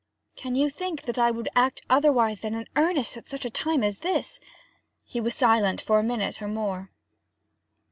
'Can 0.35 0.55
you 0.55 0.71
think 0.71 1.03
that 1.03 1.19
I 1.19 1.29
would 1.29 1.47
act 1.55 1.83
otherwise 1.87 2.39
than 2.39 2.55
in 2.55 2.67
earnest 2.75 3.17
at 3.17 3.27
such 3.27 3.45
a 3.45 3.51
time 3.51 3.83
as 3.83 3.99
this?' 3.99 4.39
He 5.05 5.21
was 5.21 5.35
silent 5.35 5.79
for 5.79 5.99
a 5.99 6.03
minute 6.03 6.41
or 6.41 6.47
more. 6.47 6.89